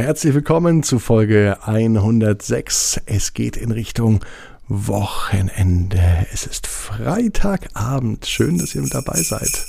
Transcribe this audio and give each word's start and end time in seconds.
Herzlich 0.00 0.32
willkommen 0.32 0.82
zu 0.82 0.98
Folge 0.98 1.58
106. 1.60 3.02
Es 3.04 3.34
geht 3.34 3.58
in 3.58 3.70
Richtung 3.70 4.24
Wochenende. 4.66 6.26
Es 6.32 6.46
ist 6.46 6.66
Freitagabend. 6.66 8.24
Schön, 8.24 8.56
dass 8.56 8.74
ihr 8.74 8.80
mit 8.80 8.94
dabei 8.94 9.20
seid. 9.20 9.66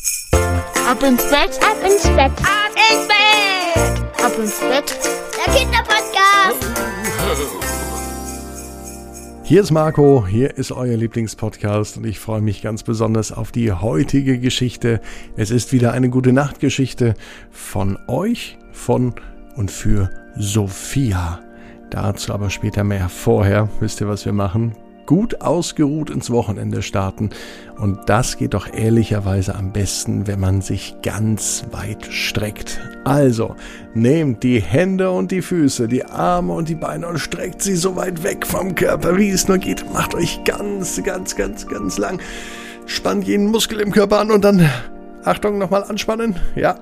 Ab 0.90 1.04
ins 1.04 1.26
Bett, 1.26 1.60
ab 1.62 1.76
ins 1.86 2.04
Bett, 2.04 2.32
ab 2.32 2.72
ins 2.78 3.08
Bett, 3.10 4.24
ab 4.24 4.32
ins 4.40 4.60
Bett. 4.62 5.00
Der 5.36 5.54
Kinderpodcast. 5.54 6.66
Hier 9.44 9.62
ist 9.62 9.72
Marco, 9.72 10.26
hier 10.26 10.58
ist 10.58 10.72
euer 10.72 10.96
Lieblingspodcast 10.96 11.98
und 11.98 12.06
ich 12.06 12.20
freue 12.20 12.42
mich 12.42 12.62
ganz 12.62 12.84
besonders 12.84 13.34
auf 13.34 13.52
die 13.52 13.74
heutige 13.74 14.40
Geschichte. 14.40 15.02
Es 15.36 15.52
ist 15.52 15.74
wieder 15.74 15.92
eine 15.92 16.10
gute 16.10 16.32
Nachtgeschichte 16.32 17.16
von 17.52 18.00
euch, 18.08 18.58
von 18.72 19.14
und 19.58 19.72
für 19.72 20.10
Sophia. 20.36 21.40
Dazu 21.90 22.34
aber 22.34 22.50
später 22.50 22.84
mehr. 22.84 23.10
Vorher 23.10 23.70
wisst 23.80 24.02
ihr, 24.02 24.08
was 24.08 24.26
wir 24.26 24.34
machen? 24.34 24.76
Gut 25.06 25.42
ausgeruht 25.42 26.10
ins 26.10 26.30
Wochenende 26.30 26.82
starten. 26.82 27.32
Und 27.78 28.00
das 28.08 28.38
geht 28.38 28.54
doch 28.54 28.72
ehrlicherweise 28.72 29.56
am 29.56 29.74
besten, 29.74 30.26
wenn 30.26 30.40
man 30.40 30.62
sich 30.62 30.96
ganz 31.04 31.66
weit 31.72 32.06
streckt. 32.06 32.80
Also, 33.04 33.56
nehmt 33.94 34.44
die 34.44 34.62
Hände 34.62 35.12
und 35.12 35.32
die 35.32 35.42
Füße, 35.42 35.90
die 35.90 36.06
Arme 36.06 36.54
und 36.54 36.70
die 36.70 36.76
Beine 36.76 37.08
und 37.08 37.20
streckt 37.20 37.62
sie 37.62 37.76
so 37.76 37.98
weit 37.98 38.24
weg 38.24 38.48
vom 38.48 38.74
Körper, 38.74 39.18
wie 39.18 39.32
es 39.32 39.50
nur 39.50 39.58
geht. 39.58 39.92
Macht 39.92 40.16
euch 40.16 40.44
ganz, 40.46 41.02
ganz, 41.04 41.36
ganz, 41.36 41.68
ganz 41.68 41.98
lang. 41.98 42.22
Spannt 42.86 43.28
jeden 43.28 43.48
Muskel 43.48 43.82
im 43.82 43.92
Körper 43.92 44.20
an 44.20 44.32
und 44.32 44.46
dann, 44.46 44.70
Achtung, 45.26 45.58
nochmal 45.58 45.84
anspannen. 45.84 46.36
Ja, 46.56 46.76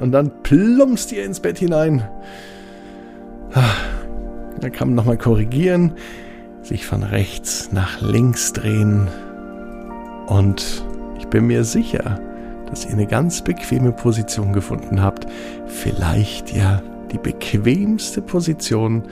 und 0.00 0.12
dann 0.12 0.30
plumpst 0.42 1.12
ihr 1.12 1.24
ins 1.24 1.40
Bett 1.40 1.58
hinein. 1.58 2.06
Da 3.52 4.68
kann 4.70 4.88
man 4.88 4.94
nochmal 4.96 5.18
korrigieren, 5.18 5.92
sich 6.62 6.86
von 6.86 7.02
rechts 7.02 7.70
nach 7.72 8.00
links 8.00 8.52
drehen. 8.52 9.08
Und 10.26 10.84
ich 11.18 11.26
bin 11.26 11.46
mir 11.46 11.64
sicher, 11.64 12.20
dass 12.68 12.84
ihr 12.84 12.92
eine 12.92 13.06
ganz 13.06 13.42
bequeme 13.42 13.92
Position 13.92 14.52
gefunden 14.52 15.02
habt. 15.02 15.26
Vielleicht 15.66 16.54
ja 16.54 16.82
die 17.10 17.18
bequemste 17.18 18.22
Position, 18.22 19.04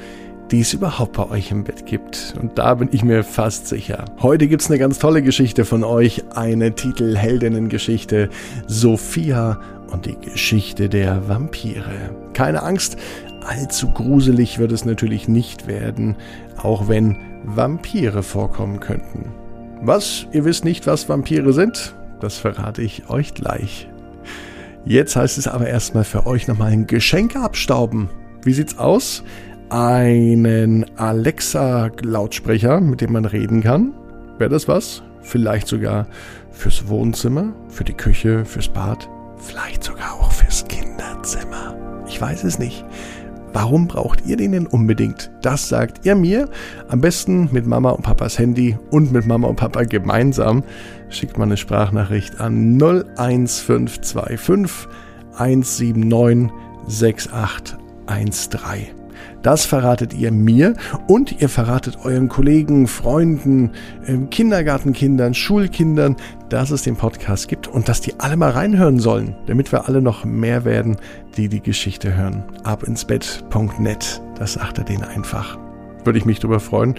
die 0.50 0.61
es 0.61 0.73
überhaupt 0.73 1.14
bei 1.14 1.28
euch 1.30 1.50
im 1.50 1.64
Bett 1.64 1.84
gibt. 1.84 2.34
Und 2.41 2.58
da 2.58 2.75
bin 2.75 2.89
ich 2.92 3.05
mir 3.05 3.25
fast 3.25 3.67
sicher. 3.67 4.05
Heute 4.20 4.48
gibt 4.48 4.62
es 4.62 4.70
eine 4.70 4.78
ganz 4.78 4.98
tolle 4.98 5.23
Geschichte 5.23 5.64
von 5.64 5.84
euch, 5.84 6.25
eine 6.34 6.75
Titelheldinnengeschichte. 6.75 8.30
Sophia 8.67 9.61
und 9.91 10.06
die 10.06 10.17
Geschichte 10.17 10.89
der 10.89 11.28
Vampire. 11.28 12.14
Keine 12.33 12.62
Angst, 12.62 12.97
allzu 13.47 13.91
gruselig 13.91 14.58
wird 14.58 14.72
es 14.72 14.84
natürlich 14.84 15.28
nicht 15.28 15.67
werden, 15.67 16.17
auch 16.56 16.89
wenn 16.89 17.17
Vampire 17.45 18.22
vorkommen 18.22 18.80
könnten. 18.80 19.33
Was? 19.83 20.27
Ihr 20.33 20.45
wisst 20.45 20.64
nicht, 20.64 20.86
was 20.86 21.08
Vampire 21.08 21.53
sind? 21.53 21.95
Das 22.20 22.36
verrate 22.36 22.83
ich 22.83 23.08
euch 23.08 23.34
gleich. 23.34 23.89
Jetzt 24.84 25.17
heißt 25.17 25.39
es 25.39 25.47
aber 25.47 25.69
erstmal 25.69 26.05
für 26.05 26.27
euch 26.27 26.48
nochmal 26.48 26.72
ein 26.72 26.86
Geschenk 26.86 27.36
abstauben. 27.36 28.08
Wie 28.42 28.53
sieht's 28.53 28.78
aus? 28.78 29.22
Einen 29.70 30.86
Alexa-Lautsprecher, 30.97 32.80
mit 32.80 33.00
dem 33.00 33.12
man 33.12 33.25
reden 33.25 33.62
kann. 33.62 33.92
Wäre 34.39 34.50
das 34.50 34.67
was? 34.67 35.02
Vielleicht 35.20 35.69
sogar 35.69 36.06
fürs 36.50 36.89
Wohnzimmer, 36.89 37.52
für 37.69 37.84
die 37.84 37.92
Küche, 37.92 38.45
fürs 38.45 38.69
Bad, 38.69 39.08
Vielleicht 39.39 39.84
sogar 39.84 40.14
auch 40.14 40.33
fürs 40.33 40.64
Kinderzimmer. 40.67 41.77
Ich 42.06 42.20
weiß 42.20 42.45
es 42.45 42.58
nicht. 42.58 42.84
Warum 43.61 43.89
braucht 43.89 44.25
ihr 44.25 44.37
den 44.37 44.53
denn 44.53 44.69
unbedingt? 44.69 45.33
Das 45.42 45.69
sagt 45.69 46.06
ihr 46.06 46.14
mir. 46.14 46.48
Am 46.87 47.01
besten 47.01 47.48
mit 47.51 47.67
Mama 47.67 47.91
und 47.91 48.03
Papas 48.03 48.39
Handy 48.39 48.78
und 48.92 49.11
mit 49.11 49.27
Mama 49.27 49.48
und 49.48 49.56
Papa 49.56 49.83
gemeinsam. 49.83 50.62
Schickt 51.09 51.39
mal 51.39 51.46
eine 51.46 51.57
Sprachnachricht 51.57 52.41
an 52.41 52.80
01525 52.80 54.86
179 55.36 56.52
6813. 56.86 58.98
Das 59.42 59.64
verratet 59.64 60.14
ihr 60.14 60.33
mir 60.33 60.74
und 61.06 61.40
ihr 61.40 61.48
verratet 61.48 61.98
euren 62.05 62.28
Kollegen, 62.28 62.86
Freunden, 62.86 63.70
ähm, 64.06 64.30
Kindergartenkindern, 64.30 65.34
Schulkindern, 65.34 66.16
dass 66.48 66.70
es 66.70 66.83
den 66.83 66.96
Podcast 66.96 67.48
gibt 67.48 67.68
und 67.68 67.88
dass 67.88 68.00
die 68.00 68.14
alle 68.18 68.36
mal 68.36 68.50
reinhören 68.50 68.98
sollen, 68.98 69.36
damit 69.46 69.70
wir 69.72 69.88
alle 69.88 70.02
noch 70.02 70.24
mehr 70.24 70.64
werden, 70.64 70.96
die 71.36 71.48
die 71.48 71.61
Geschichte 71.61 72.17
hören. 72.17 72.44
Abinsbett.net, 72.64 74.22
das 74.36 74.55
sagt 74.55 74.78
er 74.78 74.84
denen 74.84 75.05
einfach. 75.05 75.58
Würde 76.05 76.18
ich 76.18 76.24
mich 76.24 76.40
darüber 76.40 76.61
freuen, 76.61 76.94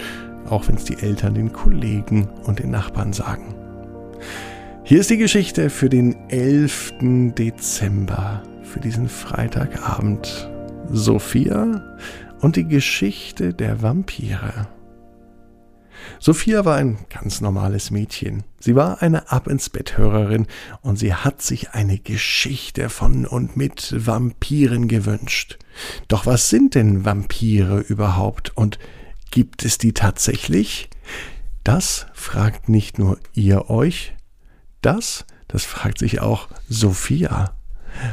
auch 0.48 0.68
wenn 0.68 0.76
es 0.76 0.84
die 0.84 0.98
Eltern, 1.00 1.34
den 1.34 1.52
Kollegen 1.52 2.28
und 2.44 2.58
den 2.58 2.70
Nachbarn 2.70 3.12
sagen. 3.12 3.54
Hier 4.82 5.00
ist 5.00 5.10
die 5.10 5.18
Geschichte 5.18 5.70
für 5.70 5.88
den 5.88 6.16
11. 6.30 6.94
Dezember, 7.36 8.42
für 8.62 8.80
diesen 8.80 9.08
Freitagabend. 9.08 10.49
Sophia 10.92 11.98
und 12.40 12.56
die 12.56 12.66
Geschichte 12.66 13.54
der 13.54 13.80
Vampire. 13.80 14.68
Sophia 16.18 16.64
war 16.64 16.76
ein 16.76 16.98
ganz 17.08 17.40
normales 17.40 17.90
Mädchen. 17.90 18.42
Sie 18.58 18.74
war 18.74 19.02
eine 19.02 19.30
Ab 19.30 19.46
ins 19.46 19.70
Bett 19.70 19.96
Hörerin 19.96 20.46
und 20.82 20.96
sie 20.96 21.14
hat 21.14 21.42
sich 21.42 21.70
eine 21.70 21.98
Geschichte 21.98 22.88
von 22.88 23.26
und 23.26 23.56
mit 23.56 23.94
Vampiren 23.96 24.88
gewünscht. 24.88 25.58
Doch 26.08 26.26
was 26.26 26.48
sind 26.48 26.74
denn 26.74 27.04
Vampire 27.04 27.78
überhaupt 27.80 28.56
und 28.56 28.78
gibt 29.30 29.64
es 29.64 29.78
die 29.78 29.92
tatsächlich? 29.92 30.90
Das 31.62 32.06
fragt 32.14 32.68
nicht 32.68 32.98
nur 32.98 33.18
ihr 33.34 33.70
euch, 33.70 34.14
das, 34.82 35.24
das 35.46 35.64
fragt 35.64 35.98
sich 35.98 36.20
auch 36.20 36.48
Sophia. 36.68 37.54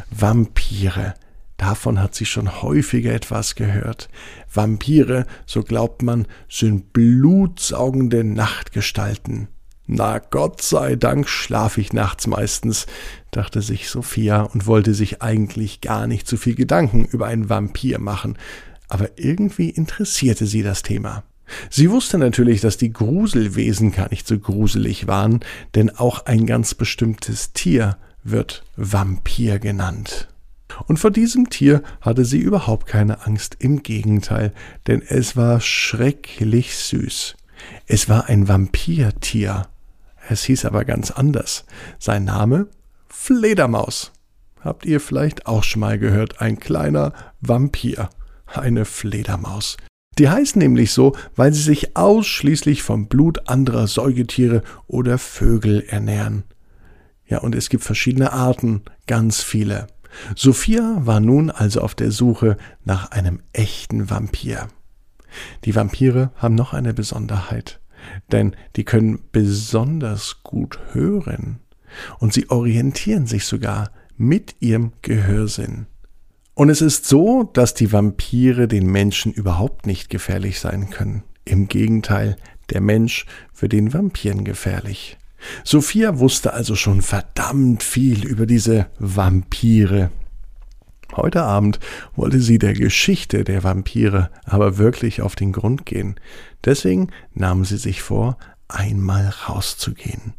Vampire, 0.10 1.14
Davon 1.58 2.02
hat 2.02 2.14
sie 2.14 2.26
schon 2.26 2.62
häufiger 2.62 3.14
etwas 3.14 3.56
gehört. 3.56 4.10
Vampire, 4.54 5.26
so 5.46 5.64
glaubt 5.64 6.04
man, 6.04 6.28
sind 6.48 6.94
blutsaugende 6.94 8.24
Nachtgestalten. 8.24 9.48
Na 9.88 10.20
Gott 10.20 10.62
sei 10.62 10.96
Dank 10.96 11.30
schlaf 11.30 11.78
ich 11.78 11.94
nachts 11.94 12.28
meistens, 12.28 12.88
dachte 13.32 13.62
sich 13.62 13.90
Sophia 13.90 14.42
und 14.42 14.68
wollte 14.68 14.94
sich 14.94 15.22
eigentlich 15.22 15.82
gar 15.82 16.08
nicht 16.08 16.28
zu 16.28 16.38
viel 16.38 16.56
Gedanken 16.56 17.06
über 17.06 17.28
einen 17.28 17.50
Vampir 17.50 17.98
machen, 17.98 18.38
aber 18.90 19.18
irgendwie 19.18 19.70
interessierte 19.70 20.46
sie 20.46 20.62
das 20.62 20.84
Thema. 20.84 21.24
Sie 21.70 21.90
wusste 21.90 22.18
natürlich, 22.18 22.60
dass 22.60 22.78
die 22.78 22.92
Gruselwesen 22.92 23.94
gar 23.94 24.10
nicht 24.10 24.28
so 24.28 24.38
gruselig 24.38 25.08
waren, 25.08 25.40
denn 25.76 25.90
auch 25.90 26.26
ein 26.26 26.46
ganz 26.46 26.76
bestimmtes 26.76 27.54
Tier 27.54 27.98
wird 28.24 28.66
Vampir 28.76 29.58
genannt. 29.60 30.28
Und 30.86 30.98
vor 30.98 31.12
diesem 31.12 31.50
Tier 31.50 31.82
hatte 32.02 32.26
sie 32.26 32.40
überhaupt 32.40 32.88
keine 32.88 33.26
Angst, 33.26 33.58
im 33.60 33.84
Gegenteil, 33.84 34.54
denn 34.86 35.02
es 35.02 35.36
war 35.36 35.60
schrecklich 35.60 36.76
süß. 36.76 37.36
Es 37.88 38.08
war 38.10 38.26
ein 38.28 38.48
Vampirtier. 38.48 39.68
Es 40.30 40.44
hieß 40.44 40.66
aber 40.66 40.86
ganz 40.86 41.12
anders. 41.12 41.66
Sein 42.00 42.26
Name 42.26 42.68
Fledermaus. 43.08 44.12
Habt 44.62 44.86
ihr 44.86 45.00
vielleicht 45.00 45.48
auch 45.48 45.64
schon 45.64 45.80
mal 45.80 45.98
gehört, 45.98 46.42
ein 46.42 46.60
kleiner 46.60 47.14
Vampir, 47.42 48.10
eine 48.46 48.86
Fledermaus. 48.86 49.78
Die 50.18 50.30
heißt 50.30 50.56
nämlich 50.56 50.92
so, 50.92 51.16
weil 51.36 51.54
sie 51.54 51.62
sich 51.62 51.96
ausschließlich 51.96 52.82
vom 52.82 53.08
Blut 53.08 53.48
anderer 53.48 53.88
Säugetiere 53.88 54.64
oder 54.88 55.18
Vögel 55.18 55.84
ernähren. 55.88 56.44
Ja, 57.28 57.40
und 57.40 57.56
es 57.56 57.70
gibt 57.70 57.84
verschiedene 57.84 58.32
Arten, 58.34 58.82
ganz 59.06 59.44
viele. 59.44 59.88
Sophia 60.36 60.98
war 61.02 61.20
nun 61.20 61.50
also 61.50 61.82
auf 61.82 61.96
der 61.96 62.12
Suche 62.12 62.58
nach 62.84 63.12
einem 63.12 63.42
echten 63.54 64.10
Vampir. 64.10 64.68
Die 65.66 65.76
Vampire 65.76 66.32
haben 66.36 66.56
noch 66.56 66.74
eine 66.74 66.94
Besonderheit, 66.94 67.80
denn 68.32 68.56
die 68.76 68.84
können 68.84 69.20
besonders 69.32 70.44
gut 70.44 70.80
hören 70.94 71.60
und 72.20 72.34
sie 72.34 72.50
orientieren 72.50 73.28
sich 73.28 73.46
sogar 73.46 73.92
mit 74.18 74.56
ihrem 74.60 74.94
Gehörsinn. 75.02 75.88
Und 76.54 76.70
es 76.70 76.82
ist 76.82 77.06
so, 77.06 77.44
dass 77.44 77.76
die 77.76 77.92
Vampire 77.92 78.68
den 78.68 78.88
Menschen 78.88 79.32
überhaupt 79.32 79.86
nicht 79.86 80.10
gefährlich 80.10 80.60
sein 80.60 80.90
können. 80.90 81.24
Im 81.46 81.68
Gegenteil, 81.68 82.36
der 82.72 82.82
Mensch 82.82 83.26
wird 83.56 83.74
den 83.74 83.94
Vampiren 83.94 84.44
gefährlich. 84.44 85.17
Sophia 85.64 86.20
wusste 86.20 86.54
also 86.54 86.76
schon 86.76 87.02
verdammt 87.02 87.84
viel 87.84 88.26
über 88.26 88.46
diese 88.46 88.88
Vampire. 89.00 90.12
Heute 91.16 91.44
Abend 91.44 91.80
wollte 92.16 92.40
sie 92.40 92.60
der 92.60 92.74
Geschichte 92.74 93.44
der 93.44 93.64
Vampire 93.64 94.30
aber 94.46 94.78
wirklich 94.78 95.22
auf 95.22 95.36
den 95.36 95.52
Grund 95.52 95.86
gehen. 95.86 96.16
Deswegen 96.66 97.10
nahm 97.34 97.66
sie 97.66 97.78
sich 97.78 98.02
vor, 98.02 98.38
einmal 98.68 99.30
rauszugehen. 99.48 100.34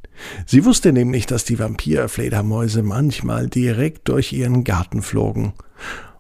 Sie 0.47 0.65
wusste 0.65 0.93
nämlich, 0.93 1.27
dass 1.27 1.45
die 1.45 1.59
Vampirfledermäuse 1.59 2.83
manchmal 2.83 3.49
direkt 3.49 4.09
durch 4.09 4.33
ihren 4.33 4.65
Garten 4.65 5.03
flogen. 5.03 5.53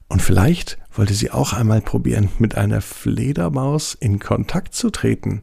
Und 0.09 0.23
vielleicht 0.23 0.79
wollte 0.93 1.15
sie 1.15 1.31
auch 1.31 1.53
einmal 1.53 1.83
probieren, 1.83 2.31
mit 2.39 2.57
einer 2.57 2.81
Fledermaus 2.81 3.95
in 3.95 4.19
Kontakt 4.19 4.75
zu 4.75 4.91
treten. 4.91 5.43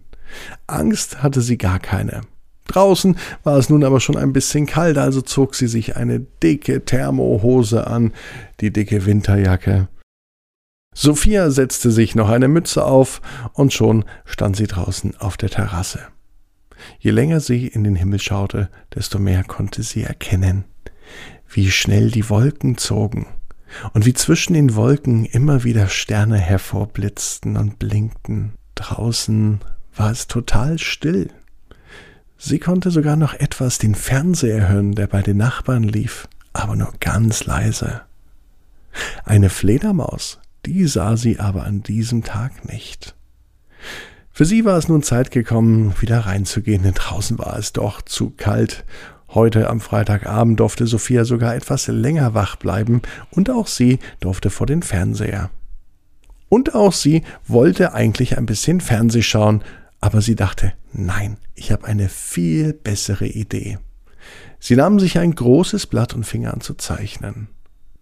Angst 0.68 1.22
hatte 1.22 1.42
sie 1.42 1.58
gar 1.58 1.80
keine. 1.80 2.22
Draußen 2.68 3.18
war 3.44 3.58
es 3.58 3.70
nun 3.70 3.84
aber 3.84 4.00
schon 4.00 4.18
ein 4.18 4.34
bisschen 4.34 4.66
kalt, 4.66 4.98
also 4.98 5.22
zog 5.22 5.56
sie 5.56 5.68
sich 5.68 5.96
eine 5.96 6.20
dicke 6.20 6.84
Thermohose 6.84 7.88
an, 7.88 8.14
die 8.60 8.72
dicke 8.74 9.06
Winterjacke. 9.06 9.88
Sophia 10.94 11.52
setzte 11.52 11.92
sich 11.92 12.16
noch 12.16 12.30
eine 12.30 12.48
Mütze 12.48 12.86
auf, 12.86 13.22
und 13.54 13.74
schon 13.74 14.06
stand 14.24 14.56
sie 14.56 14.68
draußen 14.68 15.18
auf 15.18 15.38
der 15.38 15.50
Terrasse. 15.50 16.00
Je 17.00 17.12
länger 17.12 17.40
sie 17.40 17.68
in 17.68 17.84
den 17.84 17.96
Himmel 17.96 18.20
schaute, 18.20 18.70
desto 18.94 19.20
mehr 19.20 19.44
konnte 19.44 19.84
sie 19.84 20.04
erkennen, 20.04 20.66
wie 21.50 21.70
schnell 21.72 22.12
die 22.12 22.30
Wolken 22.30 22.78
zogen 22.78 23.28
und 23.94 24.06
wie 24.06 24.14
zwischen 24.14 24.54
den 24.54 24.76
Wolken 24.76 25.26
immer 25.26 25.64
wieder 25.64 25.88
Sterne 25.88 26.38
hervorblitzten 26.38 27.58
und 27.58 27.80
blinkten. 27.80 28.54
Draußen 28.76 29.60
war 29.96 30.12
es 30.12 30.28
total 30.28 30.80
still. 30.80 31.30
Sie 32.47 32.59
konnte 32.59 32.92
sogar 32.92 33.15
noch 33.15 33.33
etwas 33.33 33.80
den 33.80 33.95
Fernseher 33.95 34.69
hören, 34.69 34.94
der 34.94 35.07
bei 35.07 35.24
den 35.24 35.38
Nachbarn 35.38 35.81
lief, 35.81 36.27
aber 36.53 36.75
nur 36.75 36.94
ganz 37.00 37.45
leise. 37.45 38.01
Eine 39.24 39.50
Fledermaus, 39.50 40.38
die 40.63 40.86
sah 40.86 41.18
sie 41.18 41.39
aber 41.39 41.63
an 41.63 41.81
diesem 41.81 42.24
Tag 42.24 42.71
nicht. 42.71 43.15
Für 44.31 44.45
sie 44.45 44.63
war 44.63 44.77
es 44.77 44.88
nun 44.88 45.01
Zeit 45.01 45.31
gekommen, 45.31 45.95
wieder 46.00 46.19
reinzugehen, 46.19 46.83
denn 46.83 46.94
draußen 46.94 47.39
war 47.39 47.57
es 47.57 47.74
doch 47.74 48.03
zu 48.03 48.30
kalt. 48.30 48.86
Heute 49.30 49.68
am 49.68 49.81
Freitagabend 49.81 50.59
durfte 50.59 50.86
Sophia 50.86 51.25
sogar 51.25 51.56
etwas 51.56 51.88
länger 51.88 52.36
wach 52.36 52.57
bleiben, 52.57 53.01
und 53.31 53.50
auch 53.50 53.65
sie 53.65 53.97
durfte 54.19 54.51
vor 54.51 54.68
den 54.68 54.83
Fernseher. 54.83 55.50
Und 56.47 56.75
auch 56.75 56.94
sie 56.94 57.24
wollte 57.47 57.95
eigentlich 57.95 58.38
ein 58.38 58.45
bisschen 58.45 58.81
Fernseh 58.81 59.24
schauen, 59.24 59.63
aber 60.06 60.22
sie 60.22 60.36
dachte, 60.36 60.74
nein, 60.94 61.38
ich 61.56 61.72
habe 61.72 61.86
eine 61.86 62.10
viel 62.10 62.74
bessere 62.74 63.25
Idee. 63.25 63.80
Sie 64.60 64.75
nahm 64.75 65.00
sich 65.00 65.18
ein 65.18 65.34
großes 65.34 65.88
Blatt 65.88 66.13
und 66.13 66.25
fing 66.25 66.46
an 66.46 66.62
zu 66.62 66.75
zeichnen. 66.75 67.48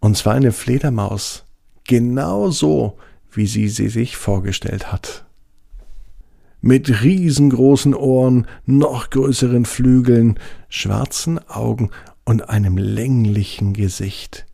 Und 0.01 0.17
zwar 0.17 0.33
eine 0.33 0.51
Fledermaus, 0.51 1.45
genau 1.85 2.49
so, 2.49 2.97
wie 3.31 3.47
sie 3.47 3.69
sie 3.69 3.87
sich 3.87 4.17
vorgestellt 4.17 4.91
hat. 4.91 5.23
Mit 6.59 7.03
riesengroßen 7.03 7.95
Ohren, 7.95 8.47
noch 8.65 9.09
größeren 9.09 9.63
Flügeln, 9.63 10.37
schwarzen 10.67 11.39
Augen 11.47 11.89
und 12.25 12.49
einem 12.49 12.77
länglichen 12.77 13.71
Gesicht. 13.71 14.45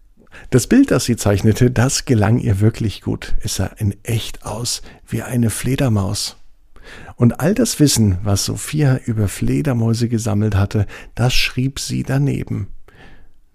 Das 0.52 0.68
Bild, 0.68 0.92
das 0.92 1.06
sie 1.06 1.16
zeichnete, 1.16 1.72
das 1.72 2.06
gelang 2.06 2.38
ihr 2.38 2.60
wirklich 2.60 3.02
gut. 3.02 3.34
Es 3.42 3.56
sah 3.56 3.66
in 3.66 3.96
echt 4.04 4.46
aus 4.46 4.84
wie 5.08 5.24
eine 5.24 5.50
Fledermaus. 5.50 6.39
Und 7.16 7.40
all 7.40 7.54
das 7.54 7.80
Wissen, 7.80 8.18
was 8.24 8.46
Sophia 8.46 9.00
über 9.06 9.28
Fledermäuse 9.28 10.10
gesammelt 10.10 10.56
hatte, 10.56 10.86
das 11.16 11.34
schrieb 11.34 11.80
sie 11.80 12.04
daneben. 12.04 12.68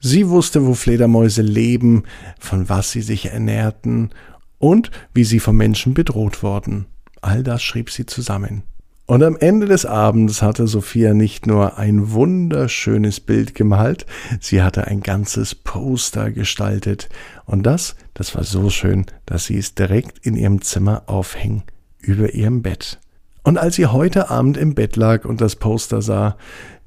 Sie 0.01 0.29
wusste, 0.29 0.67
wo 0.67 0.75
Fledermäuse 0.75 1.43
leben, 1.43 2.05
von 2.39 2.69
was 2.69 2.93
sie 2.93 3.01
sich 3.01 3.27
ernährten 3.27 4.11
und 4.59 4.91
wie 5.15 5.25
sie 5.25 5.41
vom 5.41 5.57
Menschen 5.57 5.95
bedroht 5.95 6.43
wurden. 6.43 6.87
All 7.23 7.43
das 7.43 7.63
schrieb 7.63 7.91
sie 7.91 8.05
zusammen. 8.05 8.65
Und 9.07 9.23
am 9.23 9.37
Ende 9.37 9.67
des 9.67 9.85
Abends 9.85 10.41
hatte 10.41 10.67
Sophia 10.67 11.13
nicht 11.13 11.47
nur 11.47 11.77
ein 11.77 12.13
wunderschönes 12.13 13.21
Bild 13.21 13.55
gemalt, 13.55 14.07
sie 14.41 14.63
hatte 14.63 14.87
ein 14.87 15.01
ganzes 15.01 15.55
Poster 15.55 16.31
gestaltet. 16.31 17.11
Und 17.45 17.65
das, 17.65 17.97
das 18.15 18.35
war 18.35 18.45
so 18.45 18.71
schön, 18.71 19.05
dass 19.27 19.45
sie 19.45 19.59
es 19.59 19.75
direkt 19.75 20.25
in 20.27 20.37
ihrem 20.37 20.63
Zimmer 20.63 21.03
aufhing, 21.07 21.65
über 22.01 22.33
ihrem 22.33 22.63
Bett. 22.63 22.99
Und 23.45 23.57
als 23.59 23.77
sie 23.77 23.87
heute 23.87 24.31
Abend 24.31 24.57
im 24.57 24.75
Bett 24.75 24.97
lag 24.97 25.25
und 25.27 25.43
das 25.43 25.55
Poster 25.57 26.03
sah, 26.03 26.37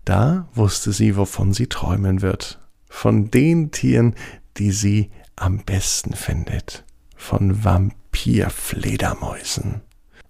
da 0.06 0.48
wusste 0.56 0.92
sie, 0.92 1.16
wovon 1.16 1.54
sie 1.54 1.68
träumen 1.68 2.24
wird. 2.24 2.60
Von 2.90 3.30
den 3.30 3.70
Tieren, 3.72 4.16
die 4.58 4.72
sie 4.72 5.12
am 5.36 5.60
besten 5.60 6.14
findet. 6.14 6.84
Von 7.16 7.64
Vampirfledermäusen. 7.64 9.82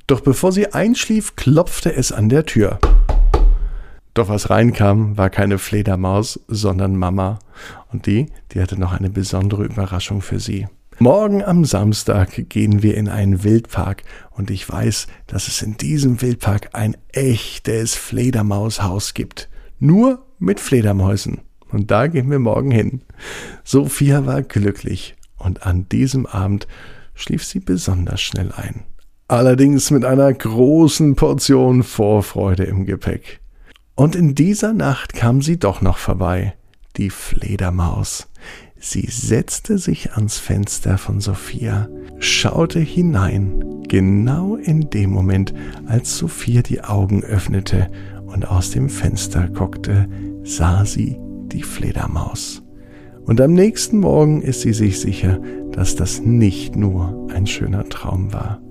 Doch 0.06 0.20
bevor 0.20 0.52
sie 0.52 0.74
einschlief, 0.74 1.38
klopfte 1.38 1.96
es 1.96 2.12
an 2.12 2.28
der 2.28 2.46
Tür. 2.46 2.80
Doch 4.14 4.28
was 4.28 4.50
reinkam, 4.50 5.18
war 5.18 5.30
keine 5.30 5.60
Fledermaus, 5.60 6.42
sondern 6.48 6.98
Mama. 6.98 7.40
Und 7.92 8.06
die, 8.06 8.26
die 8.52 8.62
hatte 8.62 8.78
noch 8.78 8.92
eine 8.92 9.10
besondere 9.10 9.64
Überraschung 9.64 10.22
für 10.22 10.42
sie. 10.42 10.68
Morgen 11.00 11.44
am 11.44 11.64
Samstag 11.64 12.50
gehen 12.50 12.82
wir 12.82 12.98
in 12.98 13.08
einen 13.08 13.44
Wildpark 13.44 14.02
und 14.32 14.50
ich 14.50 14.68
weiß, 14.68 15.06
dass 15.28 15.48
es 15.48 15.62
in 15.62 15.78
diesem 15.78 16.24
Wildpark 16.24 16.70
ein 16.74 16.98
echtes 17.12 17.94
Fledermaushaus 17.94 19.14
gibt. 19.14 19.48
Nur 19.78 20.26
mit 20.40 20.60
Fledermäusen. 20.60 21.42
Und 21.72 21.92
da 21.92 22.08
gehen 22.08 22.32
wir 22.32 22.40
morgen 22.40 22.72
hin. 22.72 23.02
Sophia 23.64 24.26
war 24.26 24.42
glücklich 24.42 25.16
und 25.38 25.68
an 25.68 25.88
diesem 25.88 26.26
Abend 26.26 26.68
schlief 27.14 27.46
sie 27.46 27.60
besonders 27.60 28.20
schnell 28.20 28.52
ein. 28.52 28.84
Allerdings 29.28 29.92
mit 29.92 30.04
einer 30.04 30.34
großen 30.34 31.16
Portion 31.16 31.84
Vorfreude 31.84 32.64
im 32.64 32.88
Gepäck. 32.88 33.40
Und 33.94 34.16
in 34.16 34.34
dieser 34.34 34.74
Nacht 34.74 35.14
kam 35.14 35.44
sie 35.44 35.60
doch 35.60 35.82
noch 35.82 36.00
vorbei, 36.00 36.56
die 36.96 37.12
Fledermaus. 37.12 38.28
Sie 38.80 39.08
setzte 39.10 39.78
sich 39.78 40.14
ans 40.14 40.38
Fenster 40.38 40.98
von 40.98 41.20
Sophia, 41.20 41.90
schaute 42.20 42.80
hinein, 42.80 43.84
genau 43.88 44.56
in 44.56 44.90
dem 44.90 45.10
Moment, 45.10 45.54
als 45.86 46.18
Sophia 46.18 46.62
die 46.62 46.84
Augen 46.84 47.24
öffnete 47.24 47.90
und 48.26 48.48
aus 48.48 48.72
dem 48.72 48.90
Fenster 48.90 49.48
guckte, 49.48 50.08
sah 50.44 50.86
sie 50.86 51.18
die 51.52 51.64
Fledermaus. 51.64 52.64
Und 53.26 53.42
am 53.42 53.54
nächsten 53.54 54.00
Morgen 54.00 54.42
ist 54.42 54.62
sie 54.62 54.74
sich 54.74 55.00
sicher, 55.00 55.40
dass 55.72 55.96
das 55.96 56.22
nicht 56.22 56.76
nur 56.76 57.28
ein 57.34 57.46
schöner 57.46 57.84
Traum 57.90 58.32
war. 58.32 58.62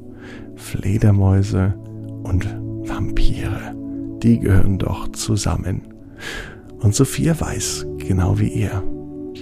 Fledermäuse 0.55 1.75
und 2.23 2.47
Vampire, 2.89 3.75
die 4.23 4.39
gehören 4.39 4.79
doch 4.79 5.09
zusammen. 5.09 5.83
Und 6.79 6.95
Sophia 6.95 7.39
weiß, 7.39 7.87
genau 7.99 8.39
wie 8.39 8.49
ihr, 8.49 8.83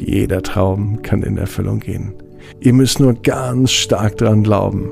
jeder 0.01 0.43
Traum 0.43 1.03
kann 1.03 1.23
in 1.23 1.39
Erfüllung 1.39 1.81
gehen. 1.81 2.15
Ihr 2.61 2.73
müsst 2.73 3.01
nur 3.01 3.15
ganz 3.15 3.73
stark 3.73 4.17
dran 4.19 4.43
glauben. 4.43 4.91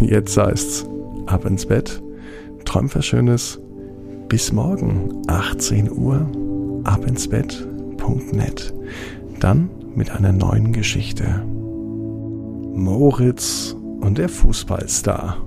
Jetzt 0.00 0.36
heißt's, 0.36 0.86
ab 1.26 1.44
ins 1.46 1.66
Bett, 1.66 2.02
träumt 2.64 2.94
was 2.94 3.06
Schönes. 3.06 3.60
Bis 4.28 4.52
morgen, 4.52 5.22
18 5.28 5.90
Uhr, 5.90 6.26
abinsbett.net. 6.84 8.74
Dann 9.40 9.70
mit 9.94 10.10
einer 10.10 10.32
neuen 10.32 10.72
Geschichte. 10.72 11.42
Moritz 12.74 13.76
und 14.00 14.18
der 14.18 14.28
Fußballstar. 14.28 15.38